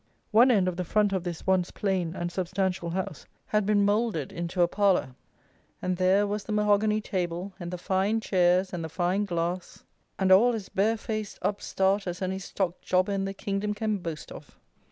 [0.31, 4.31] One end of the front of this once plain and substantial house had been moulded
[4.31, 5.13] into a "parlour;"
[5.79, 9.83] and there was the mahogany table, and the fine chairs, and the fine glass,
[10.17, 14.31] and all as bare faced upstart as any stock jobber in the kingdom can boast
[14.31, 14.57] of.